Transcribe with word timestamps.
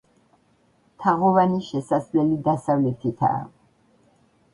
თაღოვანი 1.03 1.59
შესასვლელი 1.67 2.39
დასავლეთითაა. 2.47 3.43